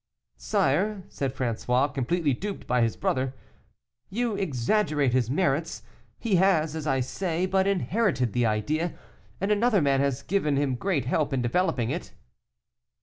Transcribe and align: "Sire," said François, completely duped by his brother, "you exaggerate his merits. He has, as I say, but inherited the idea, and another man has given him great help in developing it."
"Sire," 0.39 1.03
said 1.09 1.35
François, 1.35 1.93
completely 1.93 2.33
duped 2.33 2.65
by 2.65 2.81
his 2.81 2.97
brother, 2.97 3.35
"you 4.09 4.35
exaggerate 4.35 5.13
his 5.13 5.29
merits. 5.29 5.83
He 6.17 6.37
has, 6.37 6.75
as 6.75 6.87
I 6.87 7.01
say, 7.01 7.45
but 7.45 7.67
inherited 7.67 8.33
the 8.33 8.47
idea, 8.47 8.95
and 9.39 9.51
another 9.51 9.79
man 9.79 9.99
has 9.99 10.23
given 10.23 10.55
him 10.57 10.73
great 10.73 11.05
help 11.05 11.31
in 11.33 11.43
developing 11.43 11.91
it." 11.91 12.13